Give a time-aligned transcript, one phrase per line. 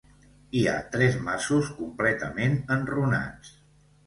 [0.61, 3.55] Hi ha tres masos completament enrunats.